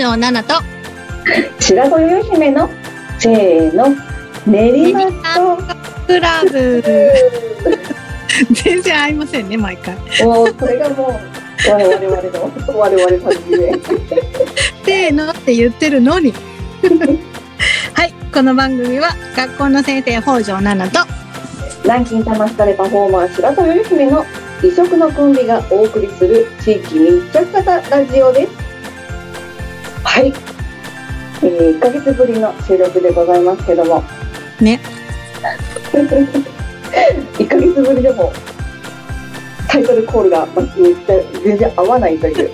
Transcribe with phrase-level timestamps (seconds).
[0.00, 0.64] 条奈々と。
[1.60, 2.70] 白子ゆ姫の
[3.18, 3.94] せーの。
[4.46, 5.04] 練馬
[5.34, 5.62] と。
[6.06, 6.82] クラブ。
[8.52, 9.94] 全然合いませんね毎回。
[10.24, 13.78] もうこれがもう我々の我々で。
[14.86, 16.32] せーのって言ってるのに。
[17.92, 21.00] はいこの番組は学校の先生北条奈々と。
[21.84, 24.24] 南京玉すたれパフォーマー白子ゆ姫の
[24.64, 28.59] 異色のコンビがお送りする地域密着型ラジオです
[30.10, 34.02] はい、えー、1ヶ月ぶりの収録でございますけども。
[34.60, 34.80] ね。
[37.38, 38.32] 1ヶ月ぶりでも
[39.68, 40.62] タイトルコールがま
[41.44, 42.50] 全然合わないという。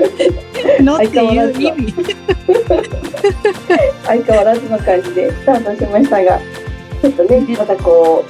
[0.82, 1.94] のっていう意味？
[4.06, 4.78] 相変わらずの。
[4.80, 6.40] 感じでスタートしましたが
[7.02, 8.24] ちょっとねまたこ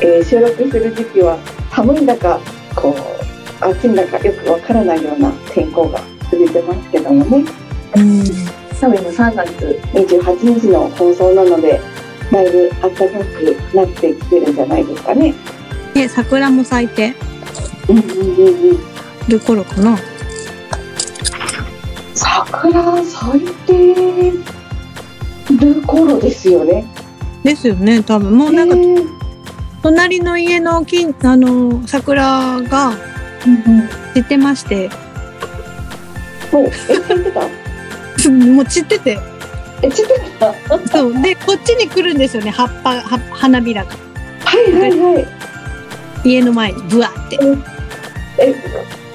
[0.00, 1.38] う、えー収録する時期は
[1.70, 2.38] 寒いんだか
[2.76, 5.98] こう暑いんだかよくわからないような天候が
[6.30, 7.61] 続いてますけどもね
[7.96, 8.22] うん。
[8.80, 11.80] 多分今3月28日の放送なので
[12.32, 15.34] だいぶ暖かくなってきてるんじゃないですかね。
[15.94, 17.14] で桜も咲いて
[17.88, 18.78] うんうんうんうん
[19.28, 19.96] る頃かな。
[22.14, 24.32] 桜咲いて
[25.60, 26.84] る頃ですよね。
[27.44, 28.36] ですよね多分。
[28.36, 29.08] もうなんかえー。
[29.82, 32.92] 隣の家の木あの桜が
[33.46, 33.88] うんうん。
[34.14, 34.88] 散ってまして。
[36.52, 37.42] もうえ咲いてた？
[37.42, 37.48] す
[38.30, 39.18] もう散ってて。
[39.82, 40.88] え散ってた？
[40.88, 41.22] そう。
[41.22, 42.50] でこっちに来るんですよね。
[42.50, 43.90] 葉っぱは花びらが。
[44.44, 45.26] はいはいはい。
[46.24, 47.38] 家の前にブワーって。
[48.38, 48.54] え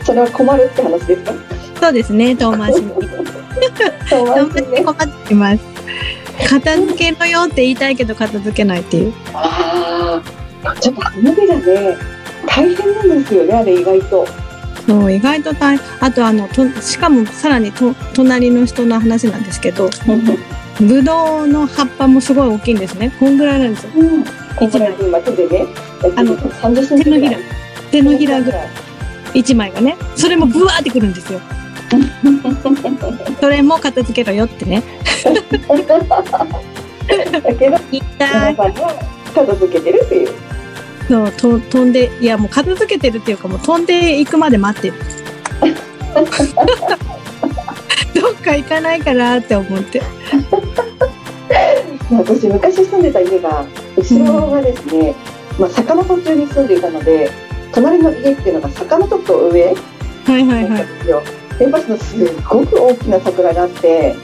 [0.04, 1.34] それは困るって話ですか？
[1.80, 2.92] そうですね遠回しに。
[4.10, 5.60] 遠回しに困っています。
[6.48, 9.14] 片付けろよって言いたいけど片付けないっていう。
[9.34, 10.22] あ
[10.64, 11.98] あちょっと花びらね
[12.46, 14.28] 大変なんですよねあれ意外と
[14.88, 19.90] そう意外と大変あとあのとしかもさらにと隣の人の話なんですけど
[20.80, 23.12] ぶどうの葉っぱもすごい大きいんですね。
[23.20, 23.92] こんぐらいなんですよ。
[23.96, 24.24] うん。
[24.56, 25.66] こんぐらい今手でね
[26.16, 27.38] あの30センチぐらい。
[27.92, 28.70] 手のひら手のひらぐらい。
[29.34, 29.98] 1枚がね。
[30.16, 31.42] それもブワーってくるんですよ。
[33.40, 34.84] それも片付けろよってね。
[37.32, 38.56] だけど皆さ
[39.34, 40.47] 片付けてるっていう
[41.08, 44.96] そうと飛んでいやもう片付けてるっていうかもう飛んでいくまで待ってる。
[48.14, 50.02] どっか行かないかなって思って。
[52.12, 55.14] 私昔住んでた家が後ろがですね、
[55.60, 57.30] まあ、坂の途中に住んでいたので
[57.74, 59.66] 隣の家っていうのが坂のちょっと上。
[59.66, 59.76] はい
[60.28, 60.64] はいはい。
[60.70, 61.22] んですよ。
[61.60, 64.16] でまずすごく大きな桜があって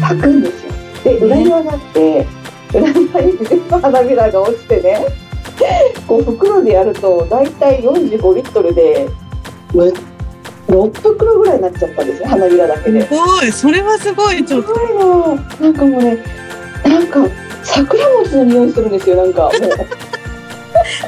[0.00, 0.72] 咲くんですよ。
[1.04, 2.26] で裏庭があって
[2.74, 5.25] 裏庭に全部花びらが落ちてね
[6.06, 9.08] こう袋でやると大体45リットルで
[9.72, 9.92] む
[10.68, 13.02] 6袋ぐらいになっちゃったんですね花びらだけで。
[13.02, 14.74] すごいそれはすごいちょっと。
[14.74, 16.18] すごいななんかもうね
[16.84, 17.26] なんか
[17.62, 19.42] 桜餅の匂いするんですよなんか。
[19.42, 19.66] もうす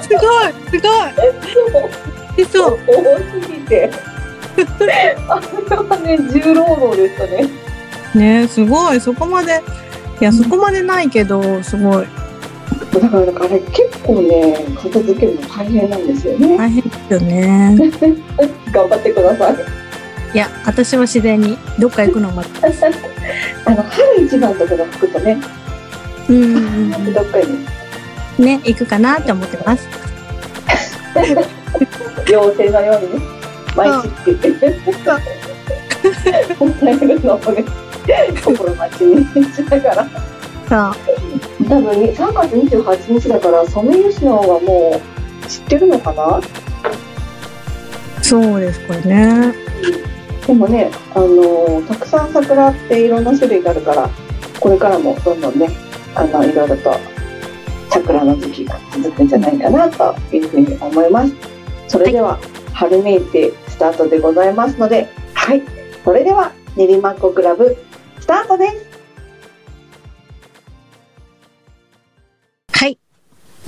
[0.08, 2.44] ごいすごい。
[2.44, 2.78] しそう。
[2.86, 3.90] 多すぎて。
[5.28, 7.48] あれはね重労働でしたね。
[8.14, 9.00] ねすごい。
[9.00, 9.60] そこまで
[10.20, 12.06] いやそこまでないけどすごい
[12.92, 16.56] だからあれ結構ね片付けるの大変なんですよね。
[16.56, 17.76] 大変ですよね。
[18.72, 19.54] 頑張ってください。
[20.34, 22.42] いや私は自然にどっか行くのも
[23.64, 25.38] あの春一番とかが吹くとね
[26.28, 27.14] うん。
[27.14, 27.66] どっかに。
[28.44, 29.88] ね行くかなって思ってます。
[32.28, 33.26] 妖精のようにね
[33.74, 34.66] 毎日って言って
[36.60, 37.64] 歌えるのをね
[38.44, 40.08] 心待ちにしながら。
[40.68, 41.17] さあ
[41.68, 45.00] 多分に3月28日だからソメイヨシノはも
[45.44, 46.40] う知ってるのかな？
[48.22, 49.54] そうですこれね。
[50.46, 54.08] でもね、あのーたくさん桜っていろんな種類があるから
[54.60, 55.68] これからもどんどんね
[56.14, 56.94] あのいろいろと
[57.90, 61.34] 桜の時期が続くんじゃないかなというふうに思います。
[61.86, 62.38] それでは、
[62.74, 65.62] 春めいてスタートでございますのではい。
[66.04, 67.76] それでは練馬っ子クラブ
[68.20, 68.87] スタートです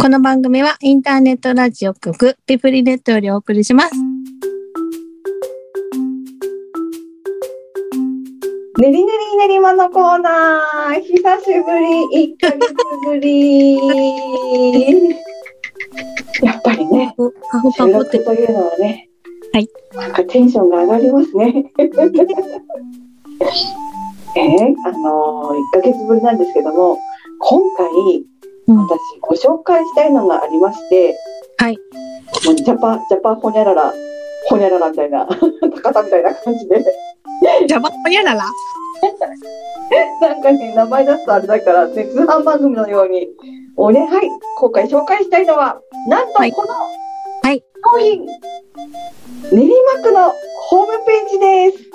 [0.00, 3.94] この番組はインターネットラジオ局ピプリネットよりお送りします。
[3.94, 4.00] ね
[8.78, 9.12] りね
[9.42, 11.02] り練馬のコーナー。
[11.02, 11.20] 久しぶ
[11.78, 12.74] り1ヶ月
[13.04, 13.76] ぶり。
[16.40, 17.14] やっぱりね
[17.52, 18.16] パフパ収フって。
[18.20, 19.10] 録というのはね、
[19.52, 21.70] はい、なんかテンションが上がりますね。
[24.34, 26.98] えー、あのー、1ヶ月ぶりなんですけども、
[27.38, 31.14] 今回、うん私ご紹介したいのがありまして、
[31.58, 31.76] はい。
[32.46, 33.92] もうジャパ、ジャパホニャララ、
[34.48, 35.26] ホニャララみたいな、
[35.82, 36.84] 高田みたいな感じで、
[37.66, 38.44] ジャパンやなら。
[40.20, 43.28] なんかね、名前出すとあれだから、ね、通販番組のように、
[43.76, 46.68] おね、はい、今回紹介したいのは、なんとはいこの、
[47.42, 48.26] はい商品、
[49.52, 50.32] 練馬区の
[50.68, 51.89] ホームページです。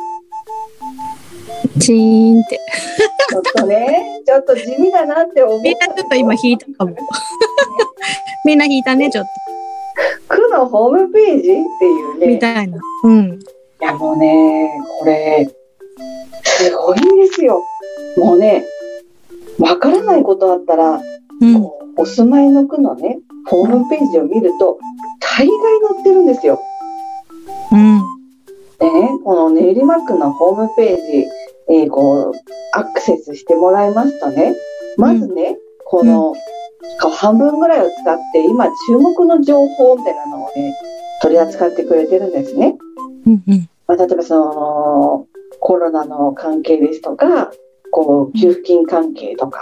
[1.80, 2.60] チーンって。
[3.30, 6.96] ちょっとね、ちょっと地味だなって思ったみんなちょっと今引いたかも。
[8.46, 9.30] みんな引いたね、ちょっと。
[10.28, 11.62] 区のホームページってい
[12.14, 12.28] うね。
[12.28, 12.78] みたいな。
[13.04, 13.40] うん。
[13.82, 14.70] いやもうね、
[15.00, 15.48] これ、
[16.44, 17.62] すごいんですよ。
[18.18, 18.66] もうね、
[19.60, 21.02] わからないことあったら、
[21.42, 21.70] うん。
[21.98, 24.80] お住まいの区のね、ホームページを見ると、
[25.20, 26.60] 大概載ってるんですよ。
[28.92, 31.28] ね、この練馬区のホームページ、
[31.70, 32.34] えーこう、
[32.74, 34.56] アクセスしてもらいますとね、
[34.98, 36.34] まずね、この、
[37.02, 40.74] こう半分ぐらいを使って、今注目の情報みたいなのをね、
[41.22, 42.78] 取り扱ってくれてるんですね。
[43.26, 43.44] うん。
[43.48, 43.70] うん。
[43.88, 45.28] まあ、例えばその、
[45.60, 47.52] コロナの関係ですとか、
[47.92, 49.60] こう、給付金関係とか、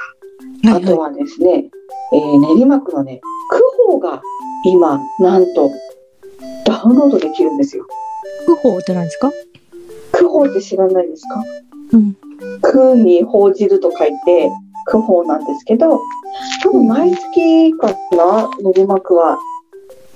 [0.65, 1.65] あとはですね、
[2.13, 4.21] えー練馬区のね、区法が
[4.65, 5.71] 今、なんと、
[6.65, 7.85] ダウンロードできるんですよ。
[8.45, 9.31] 区法って何ですか？
[10.11, 11.43] 区法って知らないですか？
[11.93, 12.15] うん。
[12.61, 14.49] 区に報じると書いて、
[14.87, 15.99] 区法なんですけど、
[16.63, 19.39] 多分毎月かな、練馬区は、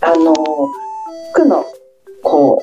[0.01, 0.33] あの、
[1.33, 1.65] 区の、
[2.23, 2.61] こ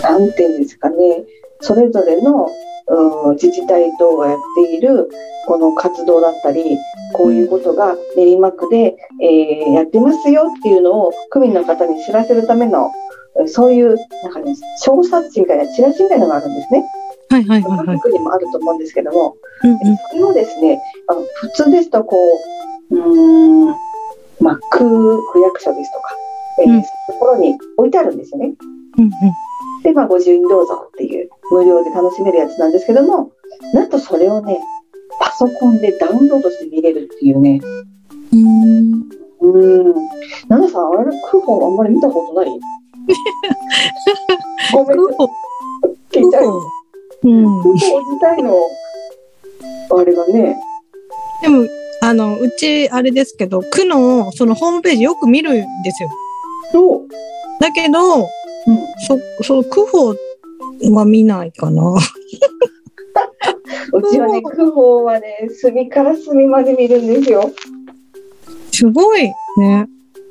[0.00, 1.24] う、なんていうんですかね、
[1.60, 2.48] それぞれの、
[2.86, 5.08] うん自治体等がやっている
[5.46, 6.76] この活動だったり、
[7.14, 16.84] こういうことが練馬区で、えーやってますよっていうのを区民の方に知らせるための、えーそういう、なんかね、小冊子みたいなチラシみたいなのがあるんですね。
[17.30, 18.12] はいはいはいはい。
[18.12, 19.78] にもあると思うんですけども、うんうん。
[20.10, 22.16] それをですね、あの普通ですとこ
[22.90, 23.74] う、うーん、
[24.40, 26.14] まあ、区、区役所ですとか、
[26.60, 28.54] えーうんそういうところに置いてあるんですよね。
[28.98, 29.10] うん
[29.82, 33.32] で、まあ、ご自由にどうぞっていう無料で楽しめるやつなんですけども、
[33.74, 34.58] なんとそれをね、
[35.20, 37.60] パソコンでダウンロードして見れるっていうね、
[38.32, 39.08] うん。
[39.40, 39.94] うん。
[40.48, 42.58] 奈々さん、あれ、クーポンあんまり見たことない？
[44.72, 45.28] ごめん、区法。
[46.10, 46.60] 聞いちゃう。
[47.24, 47.62] うん。
[47.62, 47.86] クーポン自
[48.20, 48.54] 体の、
[49.90, 50.56] あれがね、
[51.42, 51.66] でも、
[52.00, 56.08] あの、うち、あれですけど、区の、そのホームページよく見るんですよ。
[56.72, 57.08] どう
[57.60, 58.26] だけど、うん。
[59.06, 60.14] そ、その区法
[60.92, 61.92] は見ないかな。
[63.92, 67.50] うちはね、クーポンはね、隅から隅まで見るんですよ。
[68.72, 69.86] すごいね。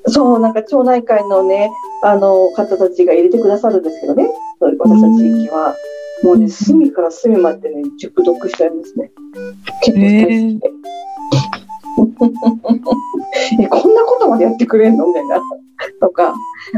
[0.08, 1.72] そう、なんか町内会のね、
[2.06, 4.30] あの、方たちが入れてくださるんですけどね、
[4.60, 5.74] 私たち地域は。
[6.24, 9.12] もうね、うん隅から隅までね、熟読しちゃいますね。
[9.84, 10.70] 結構大好きで。
[13.64, 15.08] え、こんなことまでやってくれんの？
[15.08, 15.42] みたいな。
[16.00, 16.34] とか、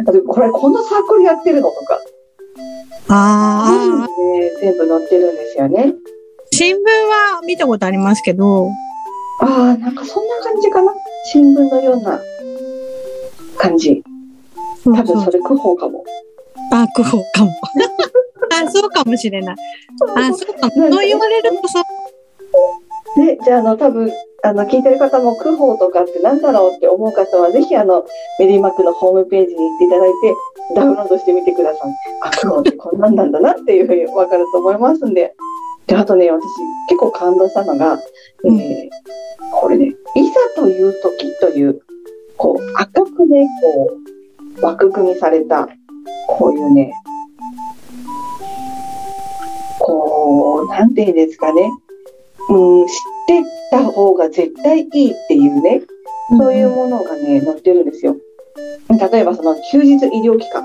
[0.08, 1.70] あと、これ、こんなサークルやってるの？
[1.70, 2.00] とか。
[3.10, 5.94] ああ、ね、全部載ってるんですよね。
[6.52, 8.70] 新聞は見たことありますけど、
[9.42, 10.94] ああ、なんかそんな感じかな。
[11.32, 12.20] 新聞のような
[13.58, 14.02] 感じ。
[14.86, 16.04] 多分それ区報かも。
[16.72, 17.52] あ、区法かも。
[18.54, 19.56] あ、そうかもしれない。
[20.16, 20.92] あ、そうかも。
[20.92, 21.80] そう言われるとそ
[23.18, 23.20] う。
[23.20, 24.12] ね、じゃあ、あの、多分、
[24.44, 28.06] あの、聞いてる方も、区報とかってなんだろうって思う方は、ぜひ、あの、
[28.40, 30.34] メリーマックのホームページに行っていただいて、
[30.76, 31.94] ダウンロードしてみてください。
[32.22, 35.34] あ、区報ってこんなんなんだなっていうふうにわかると思いますんで。
[35.88, 36.44] で、あとね、私、
[36.90, 38.00] 結構感動したのが、
[38.46, 38.90] えーうん
[39.52, 41.80] これね、いざという時という、
[42.38, 44.15] こう、赤くね、こう、
[44.62, 45.68] 枠組みされた、
[46.28, 46.94] こういうね、
[49.80, 51.70] こう、なんていうんですかね、
[52.50, 52.94] うん、知っ
[53.28, 55.82] てた方が絶対いいっていうね、
[56.38, 58.16] そういうものがね、載ってるんですよ。
[58.90, 60.64] 例えばその休日医療機関。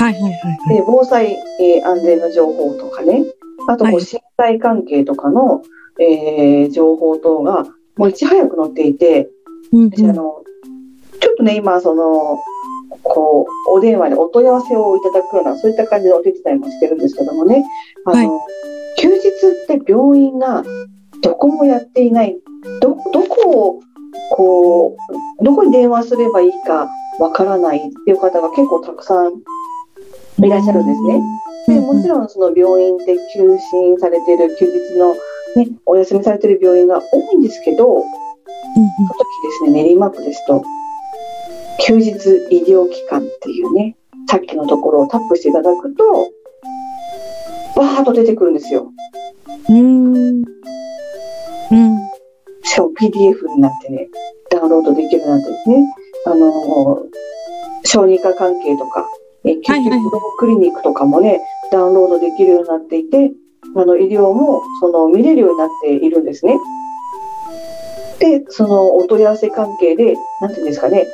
[0.00, 0.76] はいはいはいはい。
[0.76, 3.24] で防災、えー安全の情報とかね、
[3.68, 3.96] あとこはい。
[3.96, 5.62] う震災関係とかの、
[6.00, 7.64] えー情報等が
[7.96, 9.28] もういち早く載っていて、
[9.72, 9.90] うん。
[9.90, 10.42] 私あの
[11.20, 12.38] ちょっとね、今その、
[13.02, 17.64] こう、お電話でお問い合わせをいただくような、そういった感じのお手伝いもしてるんですけどもね、
[18.04, 18.40] あの、はい。
[18.98, 20.64] 休日って病院が
[21.22, 22.36] どこもやっていない、
[22.80, 23.80] ど、どこを、
[24.30, 24.96] こ
[25.40, 29.32] う、どこに電話すればいいかわからないっていう方が結構たくさん
[30.44, 31.22] いらっしゃるんですね。
[31.68, 35.14] でもちろんその病院って休診されてる休日の、
[35.56, 40.62] ね、お休みされてる病院が多いんですけど、その時ですね、練馬区ですと、
[41.80, 42.10] 休日
[42.50, 43.96] 医療機関っていうね、
[44.28, 46.30] さっきのところをタップしていただくと、
[47.76, 48.90] バーッと出てくるんですよ。
[49.68, 50.12] うん。
[50.12, 50.44] うん。
[51.70, 51.98] うん。
[52.62, 54.08] しかも PDF になってね、
[54.50, 55.94] ダウンロードできるなんてね、
[56.26, 57.18] あのー
[57.84, 59.08] 小児科関係とか、
[59.44, 61.40] えー、救はいはい急クリニックとかもね、
[61.72, 63.32] ダウンロードできるようになっていて、
[63.76, 66.58] あの医療もその見れるようになっているんですね。
[68.18, 71.06] で、そのお問い合わせ関係で、なんていうんですかね、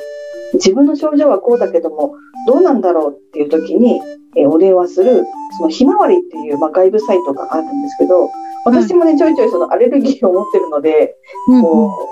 [0.53, 2.15] 自分の症状はこうだけども、
[2.47, 4.01] どうなんだろうっていう時に、
[4.37, 5.25] えーお電話する、
[5.57, 8.29] そのひまわりっていう、まあ、外部サイトがあるんですけど、
[8.65, 11.15] 私もね、ちょいちょいそのアレルギーを持ってるので、
[11.61, 12.09] こ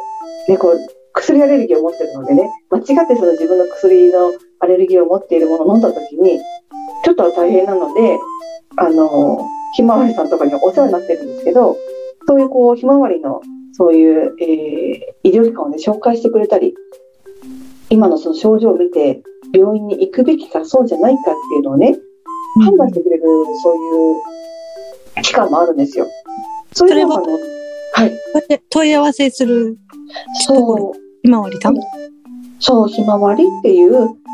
[0.48, 0.78] う、ね、こう、
[1.14, 6.40] 薬アレルギーを持ってるのでね、間違ってその自分の薬のアレルギーを持っているものを飲んだ時に、
[7.04, 8.20] ちょっと大変なので、
[8.78, 11.78] あの、ひまわりさんとかにお世話になってるんですけど、
[12.28, 13.42] そういうこう、ひまわりの、
[13.74, 16.76] そういう、えー医療機関をね、紹介してくれたり、
[17.94, 19.22] 今のその症状を見て、
[19.54, 21.96] 病院に行くべきかそうじゃないかっていうのをね、
[22.64, 23.24] 判断してくれる、
[23.62, 26.08] そういう機関もあるんですよ。
[26.72, 28.12] そういうのがあの、はい。
[28.72, 29.78] 問い合わせする
[30.48, 31.76] そう、ひまわりさん？
[32.60, 33.92] そう、ひまわりっていう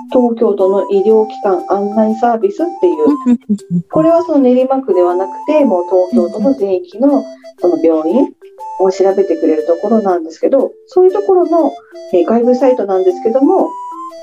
[0.10, 7.26] 東京都の医療機関案内サービスっていう、これはその練馬区ではなくて、もう東京都の全域の
[7.60, 8.34] その病院
[8.80, 11.72] を調べてくれるところなんですけど、そういうところの、
[12.14, 13.70] えー外部サイトなんですけども、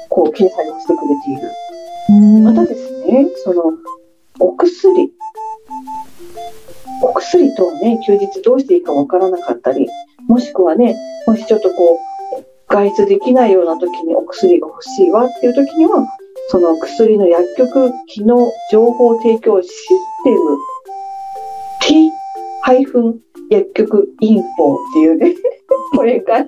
[0.08, 1.50] こう掲載をしてくれている。
[2.08, 3.72] うんまたですね、その
[4.38, 5.12] お薬、
[7.02, 9.88] お薬とね、休日どうしていいかわからなかったり、
[10.28, 10.96] もしくはね、
[11.26, 11.98] もしちょっとこ
[12.38, 16.06] う、外出できないような時にお薬が欲しいわっていう時には、
[16.48, 19.72] その薬の薬局機能情報提供シス
[20.24, 20.56] テム
[21.80, 22.10] T-
[23.50, 25.34] 薬局インフォっていうね、
[25.96, 26.44] これが、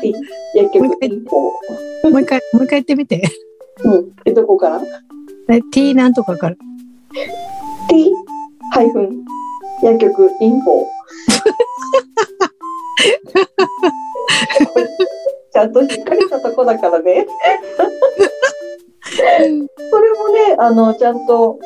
[0.00, 0.14] T-
[0.54, 2.10] 薬局インフォ。
[2.10, 3.22] もう一回、もう一回言ってみて。
[3.84, 4.10] うん。
[4.24, 4.80] え、どこから？
[5.50, 6.56] え T なんとかから。
[7.88, 8.12] T-
[9.82, 10.84] 薬局インフォ。
[15.52, 17.26] ちゃんとしっかりしたとこだからね。
[19.08, 21.58] それもね、あの、ちゃんと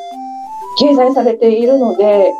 [0.80, 2.32] 掲載されているので、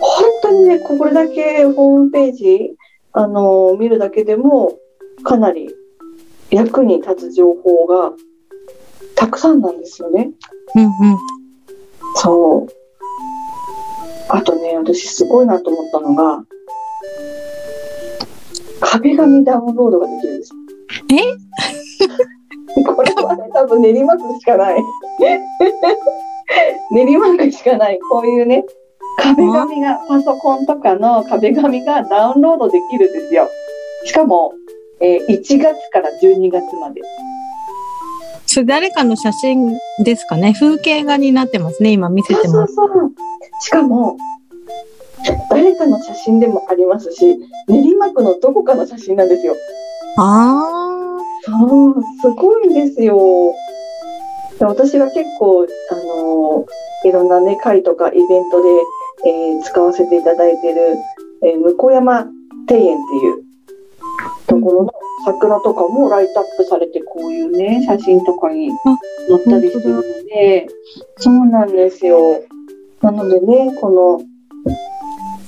[0.00, 2.74] 本当にね、これだけホームページ、
[3.12, 4.78] あの、見るだけでも、
[5.22, 5.70] かなり
[6.50, 8.12] 役に立つ情報が
[9.16, 10.30] たくさんなんですよね。
[10.74, 10.90] うんうん。
[12.16, 12.72] そう。
[14.28, 16.44] あとね、私すごいなと思ったのが、
[18.80, 20.52] 壁紙ダウンロードができるんです。
[21.12, 21.36] え？
[22.84, 24.82] これはね、多分練馬区しかない。
[26.90, 28.00] 練馬区しかない。
[28.00, 28.64] こういうね、
[29.18, 33.48] 壁紙が、パソコンとかの壁紙がダウンロードできるんですよ。
[34.04, 34.54] しかも、
[35.00, 37.00] えー1月から12月まで。
[38.46, 39.72] それ誰かの写真
[40.04, 40.54] ですかね？
[40.54, 41.90] 風景画になってますね。
[41.90, 42.74] 今見せてます。
[42.74, 43.12] そうそうそう。
[43.60, 44.16] しかも、
[45.50, 49.56] 誰かの写真でもありますし、練馬区のどこかの写真なんですよ。
[50.18, 53.52] あそう、すごいんですよ。
[54.58, 56.64] で私が結構、あの
[57.04, 58.68] いろんなね、会とかイベントで、
[59.26, 60.96] えー使わせていただいている、
[61.42, 62.26] えー向山
[62.68, 63.44] 庭園っていう
[64.46, 64.92] ところの
[65.24, 68.70] 桜とかもライトアップされて、こういうね、写真とかに
[69.28, 70.66] 載ったりしてるので、
[71.16, 72.42] そうなんですよ。
[73.00, 73.90] なのでね、こ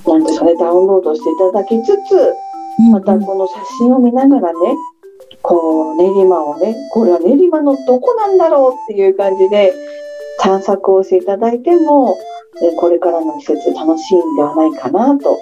[0.07, 2.33] の、なんですかね、ダウンロードしていただきつつ、
[2.79, 2.91] あ。
[2.91, 4.77] またこの写真を見ながらね、
[5.43, 9.73] こう練馬をね、これは練馬のどこなんだろうっていう感じで
[10.41, 12.36] 探索をしていただいても、え
[12.77, 15.39] これからの季節楽しいんではないかなと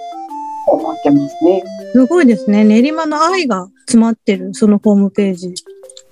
[0.67, 1.63] 思ってますね。
[1.93, 2.63] すごいですね。
[2.63, 5.53] 練馬の愛が詰まってる、そのホームページ。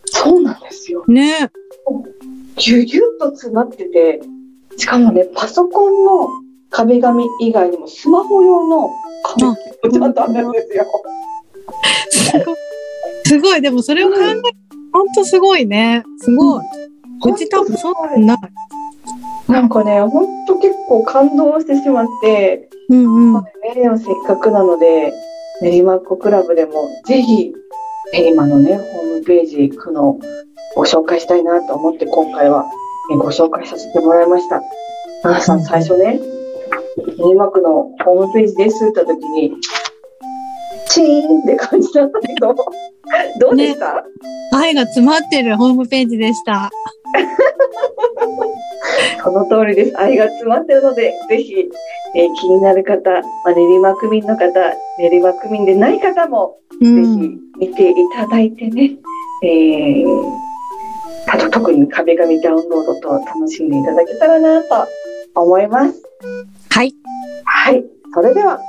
[0.06, 1.04] そうなんですよ。
[1.08, 1.50] ね。
[2.56, 4.22] ぎゅぎゅっと詰まってて、
[4.78, 6.28] しかもね、パソコンの
[6.70, 8.90] 壁紙以外にもスマホ用の
[9.24, 9.42] 壁
[9.82, 10.86] 紙もちゃんとあるんですよ。
[13.26, 13.62] すごい。
[13.62, 14.50] でもそれを考えると、
[14.94, 16.04] ほんとすごいね。
[16.20, 16.64] すごい。
[17.26, 18.38] うち多分そうない。
[19.54, 23.44] なんかね、ほんと結構感動してしまって、うんうん。
[23.44, 23.50] ね、
[23.98, 25.14] せっかくなので、
[25.62, 27.54] 練馬っ子クラブでもぜひ、
[28.14, 30.18] 練馬のね、ホームページ、区の
[30.76, 32.66] ご紹介したいなと思って今回は
[33.12, 34.60] えご紹介させてもらいました。
[35.24, 36.20] 皆さん最初ね、
[37.20, 39.54] 練馬区のホームページですって言った時に、
[40.94, 42.56] チーンって感じだったけど、
[43.40, 44.06] どうでした、
[44.54, 46.70] 愛が詰まってるホームページでした。
[49.24, 50.00] その通りです。
[50.00, 51.70] 愛が詰まってるので、ぜひ、
[52.16, 57.20] えー気になる方、まあ、練馬区民の方、練馬区民でない方も、うぜん。
[57.22, 58.92] ひ見ていただいてね、
[59.44, 60.32] えー、
[61.28, 64.68] あと特に壁紙ダウンロードと楽しんでいただけたらなと
[65.36, 66.02] 思います。
[66.70, 66.94] はい。
[67.46, 67.84] はい。
[68.14, 68.60] それでは、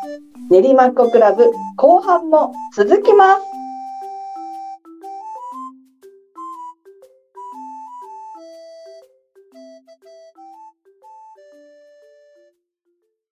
[0.50, 3.53] 練馬っ子クラブ後半も続きます。